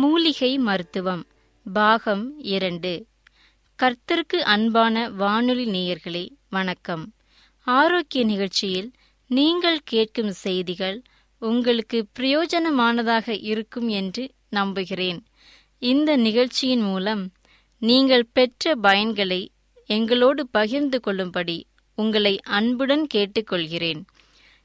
[0.00, 1.26] மூலிகை மருத்துவம்.
[1.72, 3.06] பாகம் இரண்டு.
[3.82, 7.14] கர்த்தருக்கு அன்பான வானொலி நேயர்களே வணக்கம்.
[7.60, 8.90] ஆரோக்கிய நிகழ்ச்சியில்
[9.26, 11.02] நீங்கள் கேட்கும் செய்திகள்
[11.38, 15.26] உங்களுக்கு பிரயோஜனமானதாக இருக்கும் என்று நம்புகிறேன்.
[15.78, 17.32] இந்த நிகழ்ச்சியின் மூலம்
[17.78, 19.48] நீங்கள் பெற்ற பயன்களை
[19.86, 24.04] எங்களோடு பகிர்ந்து கொள்ளும்படி உங்களை அன்புடன் கேட்டுக்கொள்கிறேன்.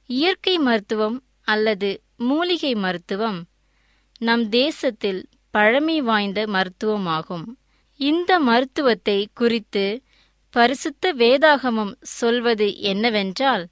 [0.06, 3.46] இயற்கை மருத்துவம் அல்லது மூலிகை மருத்துவம்
[4.26, 5.22] நம் தேசத்தில்
[5.54, 7.46] பழமை வாய்ந்த மருத்துவமாகும்.
[8.00, 9.86] இந்த மருத்துவத்தை குறித்து
[10.54, 13.64] பரிசுத்த வேதாகமம் சொல்வது என்னவென்றால்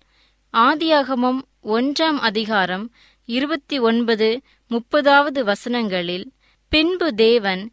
[0.54, 1.42] ஆதியாகமம்
[1.76, 2.86] ஒன்றாம் அதிகாரம்
[3.30, 4.30] இருபத்தி ஒன்பது
[4.72, 6.26] முப்பதாவது வசனங்களில்
[6.72, 7.64] பின்பு தேவன்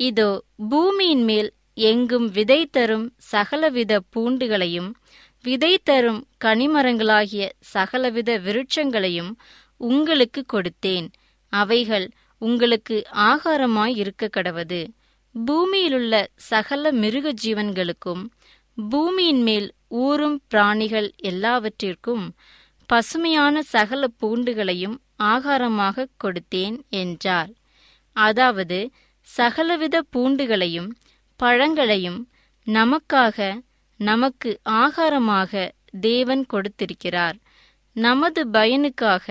[0.00, 0.30] இதோ
[0.68, 4.90] பூமியின் மேல் எங்கும் விதை தரும் சகலவித பூண்டுகளையும்
[5.42, 9.32] விதை தரும் கனிமரங்களாகிய சகலவித விருட்சங்களையும்
[9.80, 11.08] உங்களுக்கு கொடுத்தேன்.
[11.52, 12.06] அவைகள்
[12.42, 12.96] உங்களுக்கு
[13.30, 14.80] ஆகாரமாய் இருக்க கடவது.
[15.34, 16.14] பூமியிலுள்ள
[16.50, 18.22] சகல மிருக ஜீவன்களுக்கும்
[18.78, 19.68] பூமியின் மேல்
[19.98, 22.24] ஊறும் பிராணிகள் எல்லாவற்றிற்கும்
[22.88, 27.50] பசுமையான சகல பூண்டுகளையும் ஆகாரமாக கொடுத்தேன் என்றார்.
[28.16, 28.78] அதாவது
[29.28, 30.90] சகலவித பூண்டுகளையும்
[31.40, 32.20] பழங்களையும்
[32.66, 33.38] நமக்காக
[34.00, 34.50] நமக்கு
[34.82, 35.52] ஆகாரமாக
[36.00, 37.36] தேவன் கொடுத்திருக்கிறார்.
[37.96, 39.26] நமது பயனுக்காக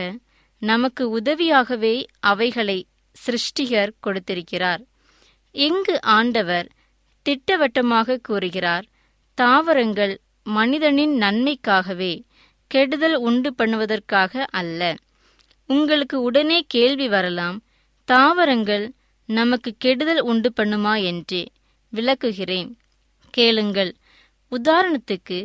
[0.62, 4.82] நமக்கு உதவியாகவே அவைகளை சிருஷ்டிகர் கொடுத்திருக்கிறார்.
[5.52, 6.68] இங்கு ஆண்டவர்
[7.26, 8.86] திட்டவட்டமாக கூறுகிறார்
[9.38, 12.14] தாவரங்கள் மனிதனின் நன்மைக்காகவே
[12.68, 14.96] கெடுதல் உண்டு பண்ணுவதற்காக அல்ல.
[15.66, 17.58] உங்களுக்கு உடனே கேள்வி வரலாம்
[18.06, 18.86] தாவரங்கள்
[19.30, 21.42] நமக்கு கெடுதல் உண்டு பண்ணுமா என்று
[21.94, 22.70] விளக்குகிறேன்.
[23.30, 23.96] கேளுங்கள்
[24.52, 25.40] உதாரணத்துக்கு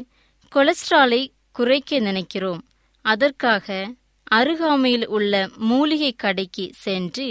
[0.52, 2.62] கொலஸ்ட்ராலை குறைக்க நினைக்கிறோம்
[3.04, 3.66] அதற்காக
[4.32, 5.34] அருகாமையில் உள்ள
[5.68, 7.28] மூலிகை கடைக்கு சென்று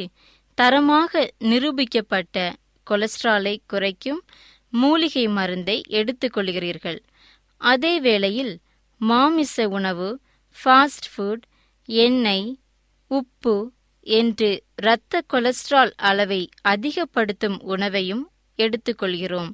[0.58, 2.38] தரமாக நிரூபிக்கப்பட்ட
[2.88, 4.22] கொலஸ்ட்ராலை குறைக்கும்
[4.74, 7.00] மூலிகை மருந்தை எடுத்துக்கொள்கிறீர்கள்
[7.62, 8.54] அதே வேளையில்
[9.02, 10.10] மாமிச உணவு
[10.58, 11.44] ஃபாஸ்ட் ஃபுட்
[11.90, 12.50] எண்ணெய்
[13.12, 13.56] உப்பு
[14.08, 18.24] என்று இரத்த கொலஸ்ட்ரால் அளவை அதிகப்படுத்தும் உணவையும்
[18.60, 19.52] எடுத்துக்கொள்கிறோம்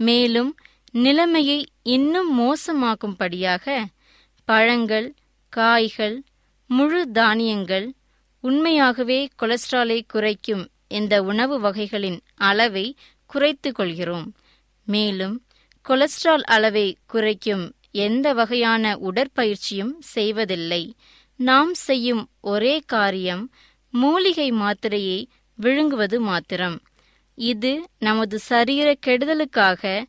[0.00, 0.52] மேலும்
[0.94, 3.66] நிலைமையை இன்னும் மோசமாக்கும்படியாக
[4.48, 5.08] பழங்கள்
[5.52, 6.16] காய்கள்
[6.66, 7.92] முழு தானியங்கள்
[8.40, 14.34] உண்மையாகவே கொலஸ்ட்ராலை குறைக்கும் இந்த உணவு வகைகளின் அளவை குறைத்து கொள்கிறோம்.
[14.84, 15.46] மேலும்
[15.84, 20.94] கொலஸ்ட்ரால் அளவை குறைக்கும் எந்த வகையான உடற்பயிற்சியும் செய்வதில்லை.
[21.36, 23.52] நாம் செய்யும் ஒரே காரியம்
[23.90, 26.82] மூலிகை மாத்திரையை விழுங்குவது மாத்திரம்.
[27.34, 30.04] இது நமது சரீர கெடுதலுக்காக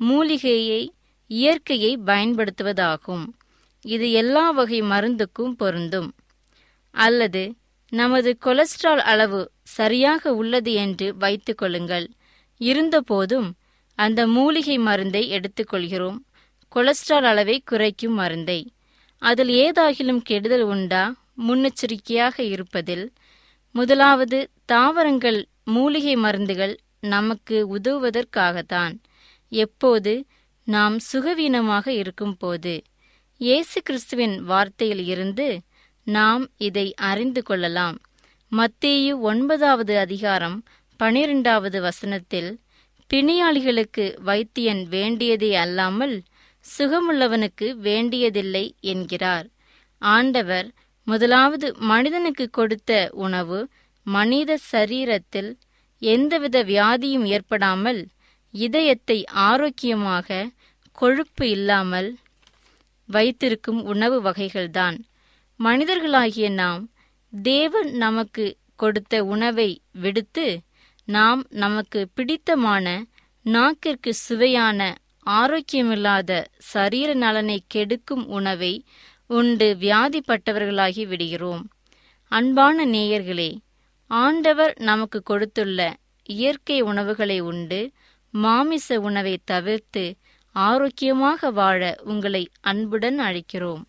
[0.00, 0.92] மூலிகையை
[1.26, 3.26] இயற்கையை பயன்படுத்துவதாகும்.
[3.86, 6.14] இது எல்லா வகை மருந்துக்கும் பொருந்தும்.
[6.90, 7.42] அல்லது
[7.92, 12.06] நமது கொலஸ்ட்ரால் அளவு சரியாக உள்ளது என்று வைத்துக்கொள்ளுங்கள்
[12.60, 13.48] இருந்தபோதும்
[13.98, 16.18] அந்த மூலிகை மருந்தை எடுத்துக்கொள்கிறோம்.
[16.68, 18.60] கொலஸ்ட்ரால் அளவை குறைக்கும் மருந்தை.
[19.22, 21.02] அதில் ஏதாகிலும் கெடுதல் உண்டா?
[21.48, 23.06] முன்னெச்சரிக்கையாக இருப்பதில்
[23.70, 28.94] முதலாவது தாவரங்கள் மூலிகை மருந்துகள் நமக்கு உதவுவதற்காகத்தான்.
[29.48, 30.12] எப்போது?
[30.64, 32.74] நாம் சுகவீனமாக இருக்கும்போது.
[33.40, 35.46] இயேசு கிறிஸ்துவின் வார்த்தையில் இருந்து
[36.06, 37.96] நாம் இதை அறிந்து கொள்ளலாம்.
[38.52, 40.56] மத்தேயு ஒன்பதாவது அதிகாரம்
[41.00, 42.48] பனிரெண்டாவது வசனத்தில்
[43.10, 46.16] பிணியாளிகளுக்கு வைத்தியன் வேண்டியதே அல்லாமல்
[46.64, 49.46] சுகமுள்ளவனுக்கு வேண்டியதில்லை என்கிறார்.
[50.02, 50.68] ஆண்டவர்
[51.06, 52.92] முதலாவது மனிதனுக்கு கொடுத்த
[53.26, 53.58] உணவு
[54.06, 55.50] மனித சரீரத்தில்
[56.02, 58.00] எந்தவித வியாதியும் ஏற்படாமல்
[58.54, 60.44] இதயத்தை ஆரோக்கியமாக
[60.98, 62.08] கொழுப்பு இல்லாமல்
[63.06, 64.96] வைத்திருக்கும் உணவு வகைகள்தான்.
[65.60, 66.82] மனிதர்களாகிய நாம்
[67.42, 70.60] தேவன் நமக்கு கொடுத்த உணவை விடுத்து
[71.08, 73.04] நாம் நமக்கு பிடித்தமான
[73.44, 74.80] நாக்கிற்கு சுவையான
[75.26, 78.84] ஆரோக்கியமில்லாத சரீர நலனை கெடுக்கும் உணவை
[79.26, 81.68] உண்டு வியாதிப்பட்டவர்களாகி விடுகிறோம்.
[82.32, 83.50] அன்பான நேயர்களே
[84.10, 87.80] ஆண்டவர் நமக்கு கொடுத்துள்ள இயற்கை உணவுகளை உண்டு
[88.30, 90.04] மாமிச உணவை தவிர்த்து
[90.64, 93.82] ஆரோக்கியமாக வாழ உங்களை அன்புடன் அழைக்கிறோம்.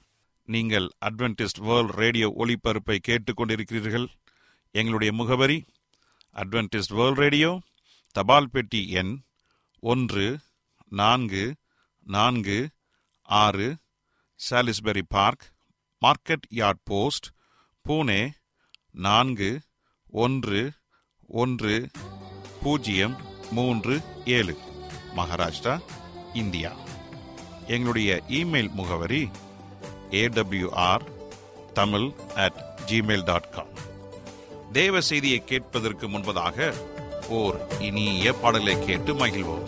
[0.47, 4.07] நீங்கள் அட்வென்டிஸ்ட் வேர்ல்ட் ரேடியோ ஒளிபரப்பை கேட்டுக்கொண்டிருக்கிறீர்கள்.
[4.71, 5.57] எங்களுடைய முகவரி
[6.35, 7.51] அட்வென்டிஸ்ட் வேர்ல்ட் ரேடியோ
[8.11, 9.13] தபால் பெட்டி எண்
[9.79, 10.27] ஒன்று
[11.01, 11.55] நான்கு
[12.07, 12.59] நான்கு
[13.21, 13.69] ஆறு
[14.39, 15.45] Salisbury Park
[16.01, 17.27] Market Yard post
[17.85, 18.21] Pune
[19.07, 19.51] நான்கு
[20.23, 20.61] ஒன்று
[21.27, 21.75] ஒன்று
[22.63, 23.15] பூஜ்ஜியம்
[23.51, 23.95] மூன்று
[24.25, 24.55] ஏழு.
[25.17, 25.75] மகாராஷ்டிரா
[26.37, 26.71] இந்தியா.
[27.67, 29.23] எங்களுடைய இமெயில் முகவரி
[30.21, 31.05] AWR
[31.73, 33.73] Tamil at Gmail dot com
[34.71, 36.73] தேவ செய்தியை கேட்பதற்கு முன்பதாக
[37.29, 39.67] ஓர் இனிய பாடலை கேட்டு மகிழ்வோம்.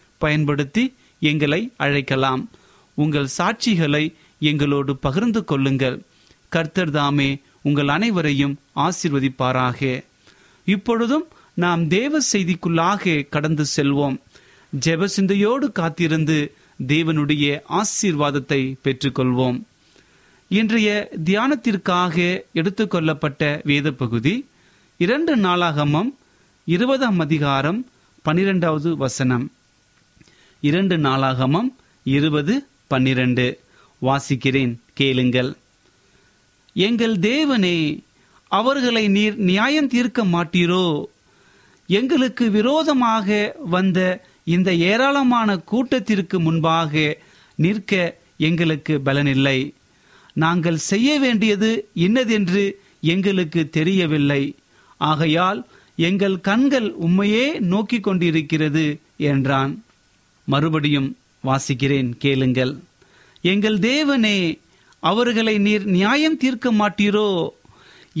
[0.23, 0.83] பயன்படுத்தி
[1.31, 2.43] எங்களை அழைக்கலாம்.
[2.97, 4.03] உங்கள் சாட்சிகளை
[4.49, 5.97] எங்களோடு பகிர்ந்து கொள்ளுங்கள்.
[6.53, 7.29] கர்த்தர் தாமே
[7.67, 9.81] உங்கள் அனைவரையும் ஆசிர்வதிப்பாராக.
[10.67, 11.25] இப்பொழுதும்
[11.63, 14.17] நாம் தேவ செய்திக்குள்ளாக கடந்து செல்வோம்.
[14.85, 16.37] ஜெப சிந்தையோடு காத்திருந்து
[16.87, 17.45] தேவனுடைய
[17.79, 19.57] ஆசீர்வாதத்தை பெற்றுக்கொள்வோம்.
[20.51, 20.89] இன்றைய
[21.25, 22.15] தியானத்திற்காக
[22.55, 24.33] எடுத்துக்கொள்ளப்பட்ட வேத பகுதி
[24.99, 26.09] இரண்டு நாளாகமம்
[26.67, 27.79] இருபதாம் அதிகாரம்
[28.25, 29.45] பனிரெண்டாவது வசனம்.
[30.61, 33.59] இரண்டு நாளாகமம் இருபது பன்னிரண்டு.
[34.01, 35.55] வாசிக்கிறேன் கேளுங்கள்.
[36.73, 38.03] எங்கள் தேவனே
[38.47, 41.03] அவர்களை நீர் நியாயம் தீர்க்க மாட்டீரோ?
[41.87, 43.99] எங்களுக்கு விரோதமாக வந்த
[44.43, 47.17] இந்த ஏராளமான கூட்டத்திற்கு முன்பாக
[47.55, 49.73] நிற்க எங்களுக்கு பலனில்லை.
[50.33, 54.55] நாங்கள் செய்ய வேண்டியது இன்னதென்று எங்களுக்கு தெரியவில்லை.
[54.97, 59.83] ஆகையால் எங்கள் கண்கள் உம்மையே நோக்கிக் கொண்டிருக்கிறது என்றான்.
[60.53, 61.09] மறுபடியும்
[61.47, 62.73] வாசிக்கிறேன் கேளுங்கள்.
[63.51, 64.37] எங்கள் தேவனே
[65.09, 67.29] அவர்களை நீர் நியாயம் தீர்க்க மாட்டீரோ?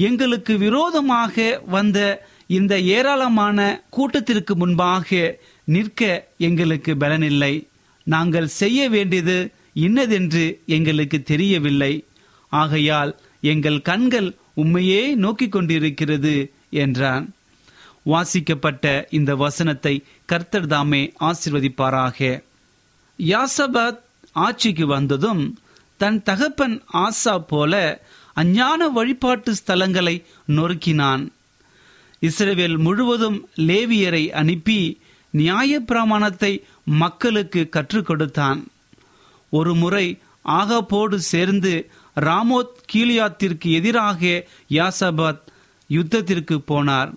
[0.07, 1.35] எங்களுக்கு விரோதமாக
[1.75, 1.99] வந்த
[2.57, 3.59] இந்த ஏராளமான
[3.95, 5.09] கூட்டத்திற்கு முன்பாக
[5.73, 6.01] நிற்க
[6.47, 7.53] எங்களுக்கு பலனில்லை.
[8.07, 9.37] நாங்கள் செய்ய வேண்டியது
[9.85, 11.93] இன்னதென்று எங்களுக்கு தெரியவில்லை.
[12.51, 13.11] ஆகையால்
[13.51, 14.29] எங்கள் கண்கள்
[14.61, 16.33] உண்மையே நோக்கிக் கொண்டிருக்கிறது
[16.83, 17.25] என்றான்.
[18.03, 22.43] வாசிக்கப்பட்ட இந்த வசனத்தை கர்த்தர் தாமே ஆசிர்வதிப்பாராக.
[23.17, 23.99] யாசபாத்
[24.31, 25.59] ஆட்சிக்கு வந்ததும்
[25.97, 28.01] தன் தகப்பன் ஆசா போல
[28.33, 31.31] அஞ்ஞான வழிபாட்டு ஸ்தலங்களை நொறுக்கினான்.
[32.21, 38.67] இஸ்ரேவேல் முழுவதும் லேவியரை அனுப்பி நியாய பிரமாணத்தை மக்களுக்கு கற்றுக் கொடுத்தான்.
[39.49, 45.39] ஒரு முறை ஆகாப்போடு சேர்ந்து ராமோத் கீலியாத்திற்கு எதிராக யாசபாத்
[45.89, 47.13] யுத்தத்திற்கு போனார்.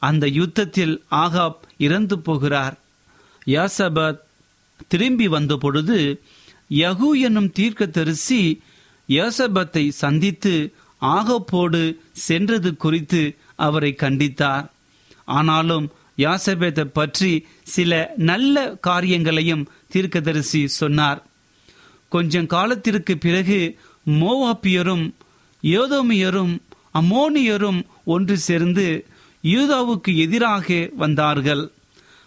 [0.00, 2.76] அந்த யுத்தத்தில் ஆகாப் இறந்து போகிறார்.
[3.46, 4.20] யாசபத்
[4.88, 5.98] திரும்பி வந்த பொழுது
[6.70, 8.42] யகு என்னும் தீர்க்கதரிசி
[9.08, 10.54] யோசபத்தை சந்தித்து
[11.00, 11.82] ஆகப்போடு
[12.12, 13.22] சென்றது குறித்து
[13.56, 14.66] அவரை கண்டித்தார்.
[15.24, 15.86] ஆனாலும்
[16.18, 17.32] யாசபேத்தை பற்றி
[17.64, 21.20] சில நல்ல காரியங்களையும் தீர்க்கதரிசி சொன்னார்.
[22.08, 23.60] கொஞ்சம் காலத்திற்கு பிறகு
[24.20, 25.06] மோவாப்பியரும்
[25.62, 26.54] யோதோமியரும்
[26.94, 28.86] அம்மோனியரும் ஒன்று சேர்ந்து
[29.42, 31.70] யூதாவுக்கு எதிராக வந்தார்கள்.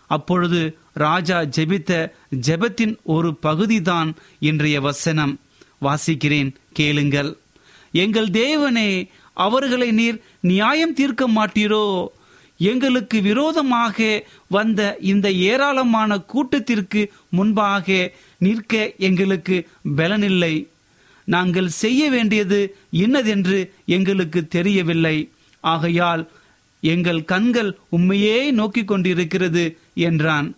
[0.07, 2.11] அப்பொழுது ராஜா ஜெபித்த
[2.47, 5.39] ஜெபத்தின் ஒரு பகுதிதான் இன்றைய வசனம்.
[5.81, 7.37] வாசிக்கிறேன் கேளுங்கள்.
[7.91, 12.07] எங்கள் தேவனே அவர்களை நீர் நியாயம் தீர்க்க மாட்டீரோ?
[12.57, 20.67] எங்களுக்கு விரோதமாக வந்த இந்த ஏராளமான கூட்டத்திற்கு முன்பாக நிற்க எங்களுக்கு பலனில்லை.
[21.23, 25.31] நாங்கள் செய்ய வேண்டியது இன்னதென்று எங்களுக்கு தெரியவில்லை.
[25.59, 26.31] ஆகையால்
[26.83, 30.55] எங்கள் கண்கள் உண்மையே நோக்கிக் கொண்டிருக்கிறது என்றான்.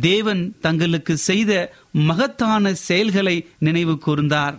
[0.00, 4.58] தேவன் தங்களுக்கு செய்த மகத்தான செயல்களை நினைவு கூர்ந்தார்.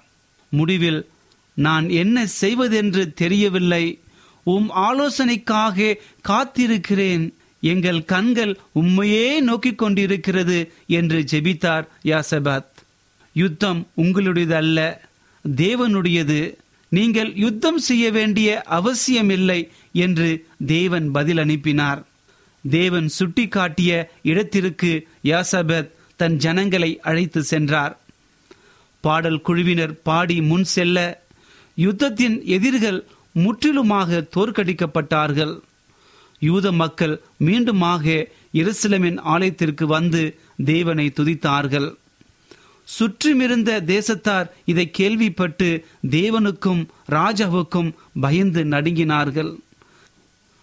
[0.49, 1.07] முடிவில்
[1.53, 3.99] நான் என்ன செய்வதென்று தெரியவில்லை.
[4.43, 5.95] உம் ஆலோசனைக்காக
[6.29, 7.33] காத்திருக்கிறேன்.
[7.61, 12.71] எங்கள் கண்கள் உண்மையே நோக்கிக் கொண்டிருக்கிறது என்று ஜெபித்தார் யாசபாத்.
[13.33, 15.01] யுத்தம் உங்களுடையது அல்ல
[15.55, 16.55] தேவனுடையது.
[16.89, 22.05] நீங்கள் யுத்தம் செய்ய வேண்டிய அவசியமில்லை என்று தேவன் பதில் அனுப்பினார்.
[22.69, 27.99] தேவன் சுட்டிக்காட்டிய இடத்திற்கு யாசபத் தன் ஜனங்களை அழைத்து சென்றார்.
[28.99, 30.97] பாடல் குழுவினர் பாடி முன் செல்ல
[31.77, 35.59] யுத்தத்தின் எதிரிகள் முற்றிலுமாக தோற்கடிக்கப்பட்டார்கள்.
[36.39, 41.95] யூத மக்கள் மீண்டுமாக எருசலேமின் ஆலயத்திற்கு வந்து தேவனை துதித்தார்கள்.
[42.97, 49.51] சுற்றிமிருந்த தேசத்தார் இதை கேள்விப்பட்டு தேவனுக்கும் ராஜாவுக்கும் பயந்து நடுங்கினார்கள்.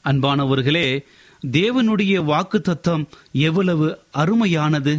[0.05, 1.05] அன்பானவர்களே
[1.51, 4.95] தேவனுடைய வாக்கு தத்துவம் எவ்வளவு அருமையானது.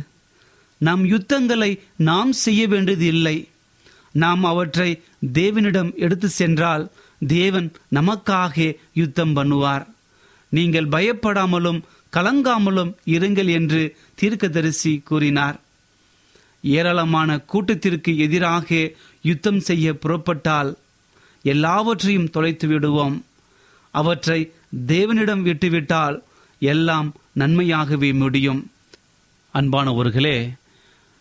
[0.78, 3.48] நம் யுத்தங்களை நாம் செய்ய வேண்டியது இல்லை
[4.12, 5.02] நாம் அவற்றை
[5.34, 6.92] தேவனிடம் எடுத்து சென்றால்
[7.28, 9.86] தேவன் நமக்காக யுத்தம் பண்ணுவார்.
[10.50, 11.80] நீங்கள் பயப்படாமலும்
[12.14, 15.58] கலங்காமலும் இருங்கள் என்று தீர்க்கதரிசி கூறினார்.
[16.62, 18.92] ஏராளமான கூட்டத்திற்கு எதிராக
[19.22, 20.78] யுத்தம் செய்ய புறப்பட்டால்
[21.44, 23.26] எல்லாவற்றையும் தொலைத்து விடுவோம்.
[23.92, 24.54] அவற்றை
[24.88, 26.24] தேவனிடம் விட்டுவிட்டால்
[26.60, 28.72] எல்லாம் நன்மையாகவே முடியும்.
[29.54, 30.54] அன்பானவர்களே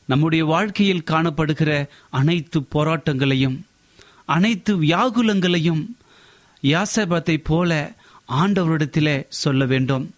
[0.05, 3.61] நம்முடைய வாழ்க்கையில் காணப்படுகிற அனைத்து போராட்டங்களையும்
[4.25, 5.87] அனைத்து வியாகுலங்களையும்
[6.63, 7.97] யாசபத்தை போல
[8.33, 10.15] ஆண்டவரிடத்திலே சொல்ல வேண்டும்.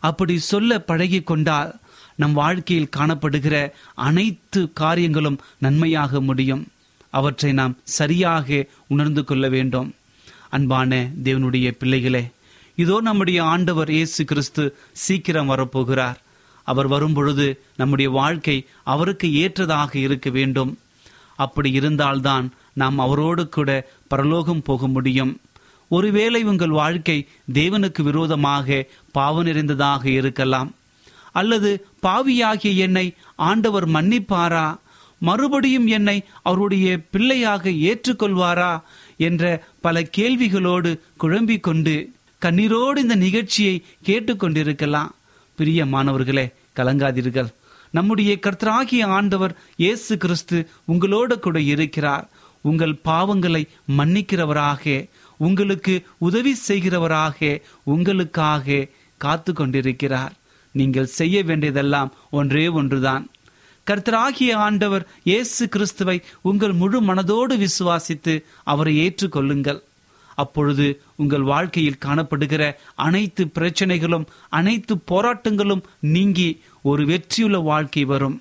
[0.00, 1.79] அப்படி சொல்ல பழகி கொண்டால்
[2.20, 3.56] நம் வாழ்க்கையில் காணப்படுகிற
[4.08, 6.64] அனைத்து காரியங்களும் நன்மையாக முடியும்.
[7.18, 9.88] அவற்றை நாம் சரியாக உணர்ந்து கொள்ள வேண்டும்.
[10.56, 10.90] அன்பான
[11.26, 12.24] தேவனுடைய பிள்ளைகளே
[12.82, 14.64] இதோ நம்முடைய ஆண்டவர் இயேசு கிறிஸ்து
[15.04, 16.18] சீக்கிரம் வரப்போகிறார்.
[16.66, 17.46] அவர் வரும்பொழுது
[17.80, 18.56] நம்முடைய வாழ்க்கை
[18.92, 20.72] அவருக்கு ஏற்றதாக இருக்க வேண்டும்.
[21.44, 22.46] அப்படி இருந்தால்தான்
[22.80, 23.70] நாம் அவரோடு கூட
[24.12, 25.32] பரலோகம் போக முடியும்.
[25.90, 27.18] ஒருவேளை உங்கள் வாழ்க்கை
[27.52, 28.84] தேவனுக்கு விரோதமாக
[29.16, 30.70] பாவ நிறைந்ததாக இருக்கலாம்.
[31.40, 34.78] அல்லது பாவியாகிய என்னை ஆண்டவர் மன்னிப்பாரா?
[35.18, 38.80] மறுபடியும் என்னை அவருடைய பிள்ளையாக ஏற்றுக்கொள்வாரா?
[39.16, 45.10] என்ற பல கேள்விகளோடு குழம்பிக் கொண்டு கண்ணீரோடு இந்த நிகழ்ச்சியை கேட்டுக்கொண்டிருக்கலாம்
[45.54, 47.50] பிரிய மாணவர்களே கலங்காதீர்கள்.
[47.90, 52.28] நம்முடைய கர்த்தராகிய ஆண்டவர் இயேசு கிறிஸ்து உங்களோடு கூட இருக்கிறார்.
[52.60, 53.62] உங்கள் பாவங்களை
[53.98, 58.86] மன்னிக்கிறவராக உங்களுக்கு உதவி செய்கிறவராக உங்களுக்காக
[59.16, 60.32] காத்து கொண்டிருக்கிறார்.
[60.78, 63.24] நீங்கள் செய்ய வேண்டியதெல்லாம் ஒன்றே ஒன்றுதான்.
[63.86, 66.16] கர்த்தராகிய ஆண்டவர் இயேசு கிறிஸ்துவை
[66.48, 68.34] உங்கள் முழு மனதோடு விசுவாசித்து
[68.72, 69.80] அவரை ஏற்றுக்கொள்ளுங்கள்.
[70.42, 70.86] அப்பொழுது
[71.22, 72.62] உங்கள் வாழ்க்கையில் காணப்படுகிற
[73.06, 75.82] அனைத்து பிரச்சனைகளும் அனைத்து போராட்டங்களும்
[76.14, 76.48] நீங்கி
[76.90, 78.36] ஒரு வெற்றியுள்ள வாழ்க்கை வரும்.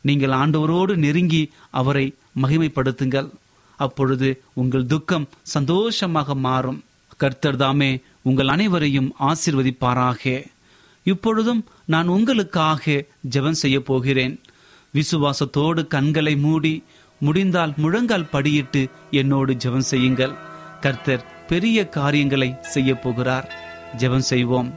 [0.00, 2.06] நீங்கள் ஆண்டவரோடு நெருங்கி அவரை
[2.42, 3.30] மகிமைப்படுத்துங்கள்.
[3.78, 4.28] அப்பொழுது
[4.60, 6.78] உங்கள் துக்கம் சந்தோஷமாக மாறும்.
[7.16, 7.90] கர்த்தர் தாமே
[8.22, 10.44] உங்கள் அனைவரையும் ஆசிர்வதிப்பாராக.
[11.06, 14.34] இப்பொழுதும் நான் உங்களுக்காக ஜெபம் செய்ய போகிறேன்.
[14.94, 16.74] விசுவாசத்தோடு கண்களை மூடி
[17.20, 20.34] முடிந்தால் முழங்கால் படியிட்டு என்னோடு ஜெபம் செய்யுங்கள்.
[20.80, 23.46] கர்த்தர் பெரிய காரியங்களை செய்ய போகிறார்.
[23.96, 24.70] ஜெபம் செய்வோம்.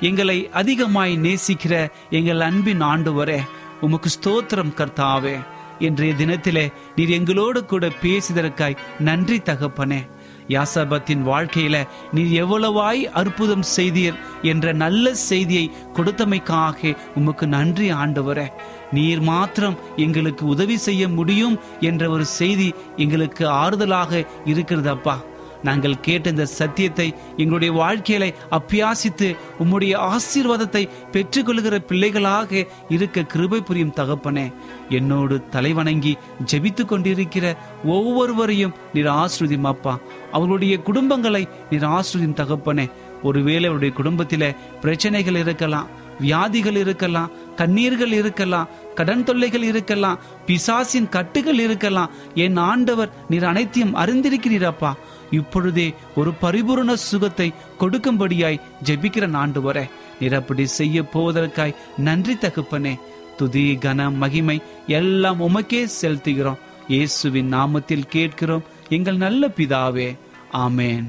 [0.00, 3.40] எங்களை அதிகமாய் நேசிக்கிற எங்கள் அன்பின் ஆண்டவரே
[3.80, 5.36] உமக்கு ஸ்தோத்திரம் கர்த்தாவே.
[5.78, 10.00] இன்றைய தினத்திலே நீர் எங்களோடு கூட பேசிதற்காய் நன்றி தகப்பனே.
[10.48, 18.46] யாசபத்தின் வாழ்க்கையில நீர் எவ்வளவாய் அற்புதம் செய்தீர் என்ற நல்ல செய்தியை கொடுத்தமைக்காக உமக்கு நன்றி ஆண்டவரே.
[18.92, 25.20] நீர் மாத்திரம் எங்களுக்கு உதவி செய்ய முடியும் என்ற ஒரு செய்தி எங்களுக்கு ஆறுதலாக இருக்கிறது அப்பா.
[25.62, 29.28] நாங்கள் கேட்ட இந்த சத்தியத்தை எங்களுடைய வாழ்க்கையில அப்பியாசித்து
[29.64, 34.52] உம்முடைய ஆசீர்வாதத்தை பெற்றுக்கொள்கிற பிள்ளைகளாக இருக்க கிருபை புரியும் தகப்பனே
[34.88, 36.14] என்னோடு தலைவணங்கி
[36.52, 39.98] ஜெபித்து கொண்டிருக்கிற ஒவ்வொருவரையும் நீர் ஆசிரியம் அப்பா.
[40.32, 42.90] அவர்களுடைய குடும்பங்களை நீர் ஆசிரியம் தகப்பனே.
[43.22, 52.10] ஒருவேளை அவருடைய குடும்பத்தில பிரச்சனைகள் இருக்கலாம் வியாதிகள் இருக்கலாம் கண்ணீர்கள் இருக்கலாம் கடன் தொல்லைகள் இருக்கலாம் பிசாசின் கட்டுகள் இருக்கலாம்.
[52.34, 54.92] என் ஆண்டவர் நீர் அனைத்தையும் அறிந்திருக்கிறீரப்பா
[55.38, 59.78] இப்பொழுதே ஒரு பரிபூரண சுகத்தை கொடுக்கும்படியாய் ஜெபிக்கிற நாண்டு வர.
[60.20, 62.94] நிரப்படி செய்ய போவதற்காய் நன்றி தகுப்பனே.
[63.36, 66.60] துதி கன மகிமை எல்லாம் உமக்கே செலுத்துகிறோம்.
[66.88, 68.64] இயேசுவின் நாமத்தில் கேட்கிறோம்.
[68.88, 70.18] எங்கள் நல்ல பிதாவே.
[70.52, 71.06] ஆமேன்.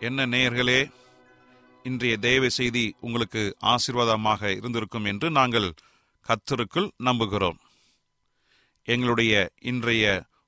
[0.00, 0.80] என்ன நேயர்களே
[1.82, 5.68] இன்றைய தேவ செய்தி உங்களுக்கு ஆசீர்வாதமாக இருந்திருக்கும் என்று நாங்கள்
[6.28, 7.58] கத்தருக்குள் நம்புகிறோம்.
[8.84, 10.04] எங்களுடைய இன்றைய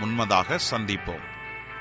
[0.00, 1.26] முன்மதாக சந்திப்போம்.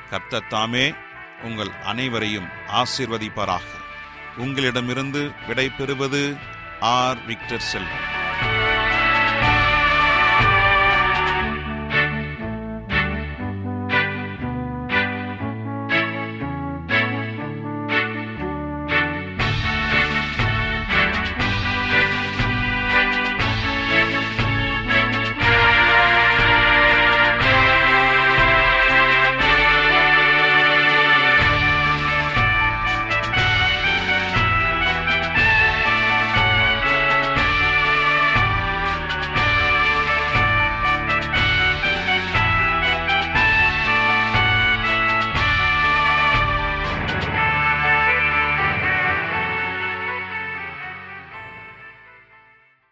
[0.09, 0.95] கர்த்தத்தாமே
[1.41, 3.67] உங்கள் அனைவரையும் ஆசிர்வதிப்பாராக.
[4.37, 6.35] உங்களிடமிருந்து விடை பெறுவது
[6.79, 7.25] ஆர்.
[7.25, 8.08] விக்டர் செல்வன்